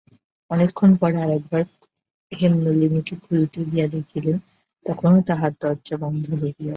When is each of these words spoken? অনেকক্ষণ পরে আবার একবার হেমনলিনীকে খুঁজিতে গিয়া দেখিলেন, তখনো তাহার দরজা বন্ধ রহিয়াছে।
অনেকক্ষণ 0.51 0.91
পরে 0.95 1.17
আবার 1.17 1.37
একবার 1.37 1.63
হেমনলিনীকে 2.31 3.15
খুঁজিতে 3.15 3.59
গিয়া 3.65 3.87
দেখিলেন, 3.87 4.37
তখনো 4.85 5.17
তাহার 5.21 5.51
দরজা 5.61 5.95
বন্ধ 5.97 6.25
রহিয়াছে। 6.33 6.69